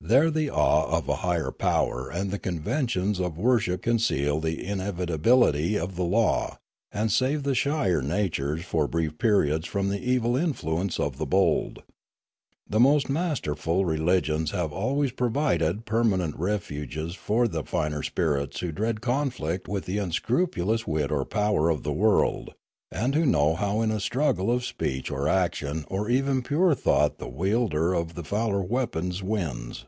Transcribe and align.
There 0.00 0.30
the 0.30 0.48
awe 0.48 0.86
of 0.96 1.08
a 1.08 1.16
higher 1.16 1.50
power 1.50 2.08
and 2.08 2.30
the 2.30 2.38
conventions 2.38 3.18
of 3.20 3.36
worship 3.36 3.82
conceal 3.82 4.38
the 4.40 4.64
inevitability 4.64 5.76
of 5.76 5.96
the 5.96 6.04
law, 6.04 6.58
and 6.92 7.10
save 7.12 7.42
the 7.42 7.54
shyer 7.54 8.00
natures 8.00 8.64
for 8.64 8.86
brief 8.86 9.18
periods 9.18 9.66
from 9.66 9.88
the 9.88 10.00
evil 10.00 10.34
influence 10.36 10.98
of 11.00 11.18
the 11.18 11.26
bold. 11.26 11.82
The 12.66 12.80
most 12.80 13.10
masterful 13.10 13.84
re 13.84 13.98
ligions 13.98 14.50
have 14.52 14.72
always 14.72 15.10
provided 15.12 15.84
permanent 15.84 16.36
refuges 16.38 17.14
for 17.16 17.48
the 17.48 17.64
finer 17.64 18.04
spirits 18.04 18.60
who 18.60 18.70
dread 18.72 19.00
conflict 19.00 19.66
with 19.68 19.84
the 19.84 19.98
unscru 19.98 20.46
pulous 20.50 20.86
wit 20.86 21.10
or 21.10 21.24
power 21.26 21.68
of 21.68 21.82
the 21.82 21.92
world, 21.92 22.54
and 22.90 23.14
who 23.14 23.26
know 23.26 23.54
how 23.54 23.82
in 23.82 23.90
a 23.90 24.00
struggle 24.00 24.50
of 24.50 24.64
speech 24.64 25.10
or 25.10 25.28
action 25.28 25.84
or 25.88 26.08
even 26.08 26.40
pure 26.40 26.74
thought 26.74 27.18
the 27.18 27.28
wielder 27.28 27.92
of 27.92 28.14
the 28.14 28.24
fouler 28.24 28.62
weapons 28.62 29.22
wins. 29.22 29.84